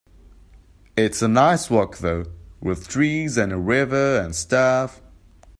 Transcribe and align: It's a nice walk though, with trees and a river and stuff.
It's 0.97 1.21
a 1.21 1.27
nice 1.27 1.69
walk 1.69 1.99
though, 1.99 2.25
with 2.59 2.87
trees 2.87 3.37
and 3.37 3.53
a 3.53 3.57
river 3.59 4.19
and 4.19 4.33
stuff. 4.35 4.99